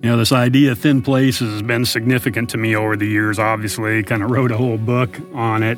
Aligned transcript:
You 0.00 0.10
know, 0.10 0.16
this 0.16 0.30
idea 0.30 0.70
of 0.72 0.78
thin 0.78 1.02
places 1.02 1.54
has 1.54 1.62
been 1.62 1.84
significant 1.84 2.50
to 2.50 2.56
me 2.56 2.76
over 2.76 2.96
the 2.96 3.06
years, 3.06 3.40
obviously, 3.40 4.04
kind 4.04 4.22
of 4.22 4.30
wrote 4.30 4.52
a 4.52 4.56
whole 4.56 4.78
book 4.78 5.18
on 5.34 5.64
it. 5.64 5.76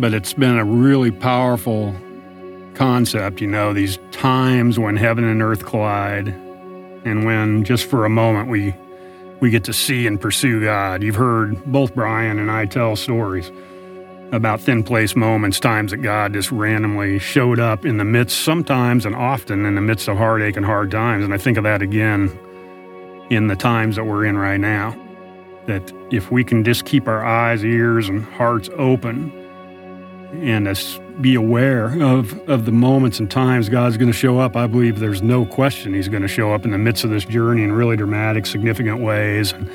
But 0.00 0.14
it's 0.14 0.32
been 0.32 0.58
a 0.58 0.64
really 0.64 1.12
powerful 1.12 1.94
concept, 2.74 3.40
you 3.40 3.46
know, 3.46 3.72
these 3.72 4.00
times 4.10 4.80
when 4.80 4.96
heaven 4.96 5.22
and 5.22 5.40
earth 5.40 5.64
collide 5.64 6.26
and 6.26 7.24
when 7.24 7.62
just 7.62 7.88
for 7.88 8.04
a 8.04 8.08
moment 8.08 8.48
we 8.48 8.74
we 9.40 9.50
get 9.50 9.62
to 9.64 9.72
see 9.72 10.08
and 10.08 10.20
pursue 10.20 10.64
God. 10.64 11.04
You've 11.04 11.14
heard 11.14 11.64
both 11.66 11.94
Brian 11.94 12.40
and 12.40 12.50
I 12.50 12.64
tell 12.64 12.96
stories 12.96 13.52
about 14.32 14.60
thin 14.60 14.82
place 14.82 15.14
moments, 15.14 15.60
times 15.60 15.92
that 15.92 15.98
God 15.98 16.32
just 16.32 16.50
randomly 16.50 17.20
showed 17.20 17.60
up 17.60 17.84
in 17.84 17.98
the 17.98 18.04
midst, 18.04 18.40
sometimes 18.40 19.06
and 19.06 19.14
often 19.14 19.66
in 19.66 19.76
the 19.76 19.80
midst 19.80 20.08
of 20.08 20.16
heartache 20.16 20.56
and 20.56 20.66
hard 20.66 20.90
times. 20.90 21.24
And 21.24 21.32
I 21.32 21.38
think 21.38 21.58
of 21.58 21.62
that 21.62 21.80
again 21.80 22.36
in 23.30 23.46
the 23.48 23.56
times 23.56 23.96
that 23.96 24.04
we're 24.04 24.24
in 24.24 24.36
right 24.36 24.60
now. 24.60 24.96
That 25.66 25.92
if 26.10 26.30
we 26.30 26.44
can 26.44 26.62
just 26.64 26.84
keep 26.84 27.08
our 27.08 27.24
eyes, 27.24 27.64
ears, 27.64 28.08
and 28.08 28.24
hearts 28.24 28.68
open 28.76 29.32
and 30.42 30.68
us 30.68 30.98
be 31.20 31.34
aware 31.34 32.00
of, 32.02 32.36
of 32.48 32.64
the 32.64 32.72
moments 32.72 33.20
and 33.20 33.30
times 33.30 33.68
God's 33.68 33.96
going 33.96 34.10
to 34.10 34.16
show 34.16 34.38
up, 34.38 34.56
I 34.56 34.66
believe 34.66 34.98
there's 34.98 35.22
no 35.22 35.46
question 35.46 35.94
He's 35.94 36.08
going 36.08 36.22
to 36.22 36.28
show 36.28 36.52
up 36.52 36.64
in 36.64 36.72
the 36.72 36.78
midst 36.78 37.04
of 37.04 37.10
this 37.10 37.24
journey 37.24 37.62
in 37.62 37.72
really 37.72 37.96
dramatic, 37.96 38.46
significant 38.46 39.00
ways. 39.00 39.52
And, 39.52 39.70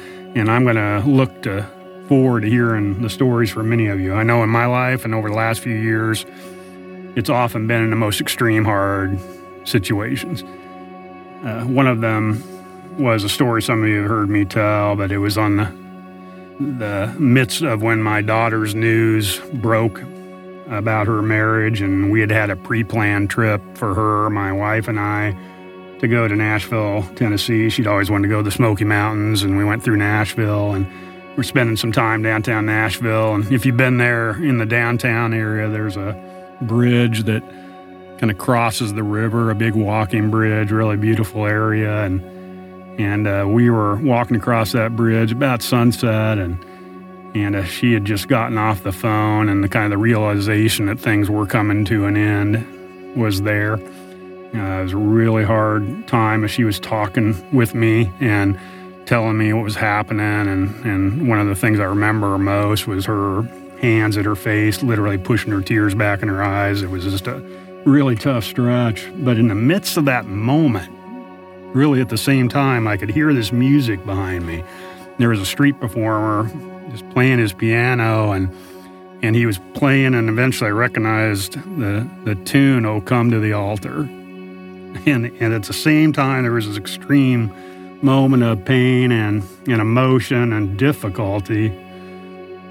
I'm 0.50 0.63
going 0.63 0.75
to 0.75 1.03
look 1.09 1.41
to 1.44 1.67
forward 2.08 2.41
to 2.41 2.50
hearing 2.50 3.02
the 3.02 3.09
stories 3.09 3.50
from 3.52 3.70
many 3.70 3.88
of 3.88 4.00
you. 4.00 4.13
I 4.13 4.23
know 4.23 4.44
in 4.44 4.50
my 4.50 4.66
life 4.66 5.05
and 5.05 5.13
over 5.13 5.30
the 5.30 5.36
last 5.36 5.61
few 5.61 5.75
years, 5.75 6.25
it's 7.16 7.30
often 7.30 7.67
been 7.67 7.84
in 7.84 7.89
the 7.89 7.95
most 7.95 8.22
extreme, 8.22 8.63
hard 8.63 9.20
situations. 9.66 10.44
Uh, 11.44 11.63
one 11.66 11.88
of 11.88 12.02
them 12.02 12.44
was 12.98 13.23
a 13.23 13.30
story 13.30 13.62
some 13.62 13.84
of 13.84 13.90
you 13.90 14.02
have 14.02 14.09
heard 14.09 14.30
me 14.30 14.45
tell, 14.45 14.95
but 14.95 15.12
it 15.12 15.18
was 15.18 15.38
on 15.38 15.58
the, 15.58 15.66
the 16.59 17.16
midst 17.20 17.62
of 17.62 17.81
when 17.81 18.02
my 18.02 18.22
daughter's 18.22 18.76
news 18.76 19.40
broke 19.54 20.02
about 20.68 21.08
her 21.08 21.22
marriage, 21.22 21.81
and 21.81 22.12
we 22.12 22.20
had 22.20 22.31
had 22.31 22.50
a 22.50 22.56
pre 22.56 22.84
planned 22.84 23.30
trip 23.30 23.62
for 23.76 23.94
her, 23.94 24.30
my 24.30 24.52
wife, 24.52 24.88
and 24.88 25.00
I 25.00 25.36
to 26.00 26.08
go 26.08 26.28
to 26.28 26.36
Nashville, 26.36 27.04
Tennessee. 27.16 27.70
She'd 27.70 27.88
always 27.88 28.09
wanted 28.09 28.28
to 28.28 28.30
go 28.30 28.38
to 28.38 28.44
the 28.44 28.52
Smoky 28.52 28.86
Mountains, 28.86 29.44
and 29.44 29.58
we 29.58 29.66
went 29.66 29.84
through 29.84 29.98
Nashville 29.98 30.74
and 30.74 30.88
we're 31.36 31.44
spending 31.44 31.78
some 31.78 31.92
time 31.92 32.22
downtown 32.22 32.66
Nashville. 32.66 33.36
And 33.36 33.52
if 33.52 33.66
you've 33.66 33.78
been 33.78 33.98
there 33.98 34.31
in 34.31 34.58
the 34.58 34.66
downtown 34.66 35.34
area, 35.34 35.70
there's 35.70 35.96
a 35.96 36.14
bridge 36.62 37.24
that 37.24 37.42
kind 38.18 38.30
of 38.30 38.38
crosses 38.38 38.94
the 38.94 39.03
river, 39.03 39.50
a 39.50 39.56
big 39.56 39.74
walking 39.74 40.30
bridge, 40.30 40.72
really 40.72 40.98
beautiful 40.98 41.46
area. 41.46 42.03
And 42.03 42.22
and 43.00 43.28
uh, 43.28 43.45
we 43.47 43.69
were 43.69 43.95
walking 43.95 44.36
across 44.36 44.73
that 44.73 44.95
bridge 44.95 45.31
about 45.31 45.64
sunset, 45.64 46.38
and 46.38 46.64
and 47.33 47.56
uh, 47.56 47.64
she 47.64 47.94
had 47.94 48.06
just 48.06 48.28
gotten 48.28 48.58
off 48.58 48.83
the 48.83 48.91
phone, 48.91 49.50
and 49.50 49.64
the 49.64 49.69
kind 49.69 49.86
of 49.86 49.91
the 49.91 49.97
realization 49.97 50.88
that 50.88 51.00
things 51.00 51.30
were 51.30 51.45
coming 51.45 51.86
to 51.86 52.06
an 52.06 52.17
end 52.17 53.16
was 53.16 53.41
there. 53.41 53.75
Uh, 54.53 54.80
it 54.80 54.83
was 54.83 54.94
a 54.94 54.97
really 54.97 55.44
hard 55.44 56.08
time 56.08 56.44
as 56.44 56.52
she 56.52 56.64
was 56.64 56.80
talking 56.80 57.36
with 57.53 57.73
me 57.73 58.11
and 58.19 58.59
telling 59.06 59.38
me 59.38 59.53
what 59.53 59.63
was 59.63 59.75
happening. 59.75 60.25
And, 60.25 60.86
and 60.86 61.30
one 61.30 61.39
of 61.39 61.47
the 61.47 61.56
things 61.56 61.80
I 61.80 61.84
remember 61.84 62.36
most 62.39 62.88
was 62.88 63.06
her 63.06 63.44
hands 63.80 64.17
at 64.17 64.25
her 64.25 64.36
face, 64.36 64.81
literally 64.81 65.19
pushing 65.19 65.52
her 65.52 65.61
tears 65.61 65.94
back 65.94 66.23
in 66.23 66.30
her 66.30 66.41
eyes. 66.41 66.81
It 66.81 66.89
was 66.89 67.03
just 67.03 67.28
a 67.28 67.39
really 67.86 68.16
tough 68.16 68.44
stretch. 68.44 69.08
But 69.17 69.38
in 69.38 69.50
the 69.50 69.56
midst 69.56 69.97
of 69.97 70.06
that 70.06 70.25
moment, 70.25 70.91
really 71.73 72.02
at 72.02 72.09
the 72.09 72.17
same 72.17 72.50
time, 72.50 72.88
I 72.88 72.98
could 72.98 73.09
hear 73.09 73.34
this 73.34 73.52
music 73.52 74.06
behind 74.06 74.45
me. 74.45 74.64
There 75.17 75.30
was 75.30 75.39
a 75.39 75.45
street 75.45 75.80
performer 75.80 76.50
just 76.91 77.09
playing 77.12 77.40
his 77.40 77.53
piano 77.53 78.31
and 78.31 78.53
and 79.22 79.35
he 79.35 79.46
was 79.46 79.59
playing 79.74 80.16
and 80.16 80.30
eventually 80.30 80.69
I 80.69 80.72
recognized 80.72 81.53
the, 81.53 82.09
the 82.24 82.35
tune, 82.35 82.85
Oh 82.85 83.02
Come 83.02 83.31
to 83.31 83.40
the 83.40 83.52
Altar. 83.52 84.02
And, 85.06 85.25
and 85.25 85.53
at 85.53 85.63
the 85.63 85.74
same 85.74 86.13
time, 86.13 86.44
there 86.44 86.52
was 86.52 86.68
this 86.68 86.78
extreme 86.78 87.53
moment 88.01 88.44
of 88.44 88.63
pain 88.66 89.12
and, 89.12 89.44
and 89.68 89.81
emotion 89.81 90.53
and 90.53 90.78
difficulty, 90.78 91.69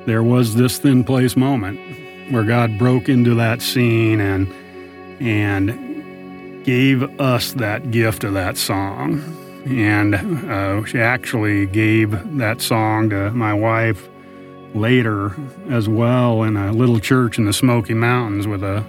there 0.06 0.22
was 0.22 0.54
this 0.54 0.78
thin 0.78 1.04
place 1.04 1.36
moment 1.36 1.78
where 2.32 2.44
God 2.44 2.78
broke 2.78 3.08
into 3.08 3.34
that 3.34 3.62
scene 3.62 4.20
and 4.20 4.52
and 5.20 5.87
gave 6.68 7.02
us 7.18 7.54
that 7.54 7.90
gift 7.90 8.24
of 8.24 8.34
that 8.34 8.58
song. 8.58 9.22
And 9.64 10.14
uh, 10.14 10.84
she 10.84 10.98
actually 11.00 11.64
gave 11.64 12.10
that 12.36 12.60
song 12.60 13.08
to 13.08 13.30
my 13.30 13.54
wife 13.54 14.06
later 14.74 15.34
as 15.70 15.88
well 15.88 16.42
in 16.42 16.58
a 16.58 16.70
little 16.72 17.00
church 17.00 17.38
in 17.38 17.46
the 17.46 17.54
Smoky 17.54 17.94
Mountains 17.94 18.46
with 18.46 18.62
a 18.62 18.84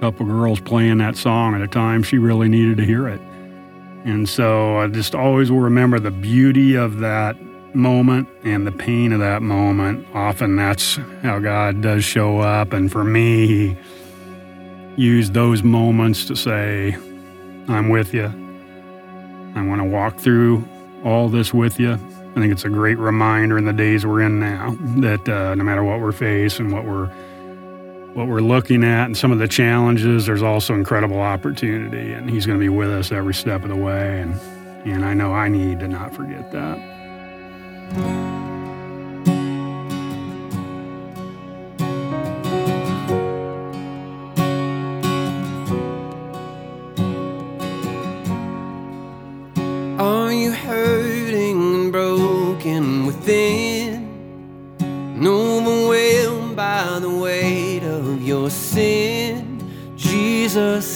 couple 0.00 0.24
girls 0.24 0.60
playing 0.60 0.96
that 0.96 1.14
song 1.14 1.54
at 1.54 1.60
a 1.60 1.68
time 1.68 2.02
she 2.02 2.16
really 2.16 2.48
needed 2.48 2.78
to 2.78 2.86
hear 2.86 3.06
it. 3.06 3.20
And 4.06 4.26
so 4.26 4.78
I 4.78 4.86
just 4.86 5.14
always 5.14 5.50
will 5.50 5.60
remember 5.60 6.00
the 6.00 6.10
beauty 6.10 6.74
of 6.74 7.00
that 7.00 7.36
moment 7.74 8.30
and 8.44 8.66
the 8.66 8.72
pain 8.72 9.12
of 9.12 9.20
that 9.20 9.42
moment. 9.42 10.06
Often 10.14 10.56
that's 10.56 10.96
how 11.20 11.38
God 11.38 11.82
does 11.82 12.02
show 12.02 12.38
up. 12.38 12.72
And 12.72 12.90
for 12.90 13.04
me, 13.04 13.76
He 14.96 15.02
used 15.02 15.34
those 15.34 15.62
moments 15.62 16.26
to 16.26 16.36
say, 16.36 16.94
I'm 17.68 17.88
with 17.88 18.12
you. 18.12 18.26
I 19.54 19.66
want 19.66 19.80
to 19.80 19.88
walk 19.88 20.18
through 20.18 20.66
all 21.04 21.28
this 21.28 21.52
with 21.52 21.78
you. 21.80 21.92
I 21.92 22.34
think 22.34 22.52
it's 22.52 22.64
a 22.64 22.70
great 22.70 22.98
reminder 22.98 23.58
in 23.58 23.64
the 23.64 23.72
days 23.72 24.06
we're 24.06 24.22
in 24.22 24.40
now 24.40 24.76
that 25.00 25.28
uh, 25.28 25.54
no 25.54 25.64
matter 25.64 25.84
what 25.84 26.00
we're 26.00 26.12
facing, 26.12 26.66
and 26.66 26.74
what 26.74 26.84
we're 26.84 27.10
what 28.14 28.26
we're 28.26 28.40
looking 28.40 28.84
at 28.84 29.06
and 29.06 29.16
some 29.16 29.32
of 29.32 29.38
the 29.38 29.48
challenges, 29.48 30.26
there's 30.26 30.42
also 30.42 30.74
incredible 30.74 31.20
opportunity. 31.20 32.12
And 32.12 32.28
He's 32.28 32.46
going 32.46 32.58
to 32.58 32.62
be 32.62 32.68
with 32.68 32.90
us 32.90 33.10
every 33.10 33.34
step 33.34 33.62
of 33.62 33.70
the 33.70 33.76
way. 33.76 34.20
And, 34.20 34.38
and 34.86 35.04
I 35.04 35.14
know 35.14 35.32
I 35.32 35.48
need 35.48 35.80
to 35.80 35.88
not 35.88 36.14
forget 36.14 36.52
that. 36.52 38.41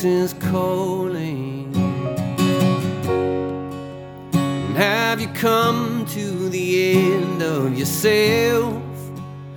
Is 0.06 0.33
calling. 0.34 1.75
And 4.33 4.77
have 4.77 5.21
you 5.21 5.28
come 5.28 6.06
to 6.06 6.49
the 6.49 6.94
end 6.94 7.43
of 7.43 7.77
yourself? 7.77 8.83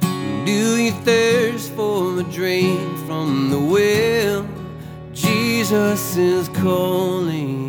Do 0.02 0.78
you 0.78 0.92
thirst 1.06 1.72
for 1.74 2.20
a 2.20 2.24
drink 2.24 2.98
from 3.06 3.52
the 3.52 3.60
well? 3.60 4.48
Jesus 5.14 6.18
is 6.18 6.50
calling. 6.50 7.69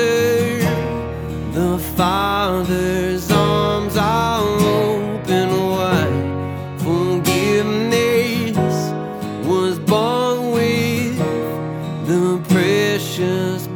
Altar. 0.00 0.60
The 1.52 1.78
Father's 1.96 3.30
arms 3.30 3.96
are 3.96 4.42
open 4.42 5.48
wide. 5.70 6.80
Forgiveness 6.80 8.56
was 9.46 9.78
bought 9.78 10.54
with 10.54 11.18
the 12.06 12.40
precious 12.48 13.66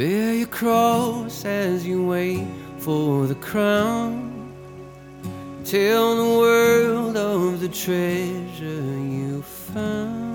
Bear 0.00 0.32
your 0.32 0.46
cross 0.46 1.44
as 1.44 1.86
you 1.86 2.06
wait 2.06 2.46
for 2.78 3.26
the 3.26 3.34
crown. 3.34 4.50
Tell 5.62 6.16
the 6.16 6.38
world 6.38 7.18
of 7.18 7.60
the 7.60 7.68
treasure 7.68 8.64
you 8.64 9.42
found. 9.42 10.29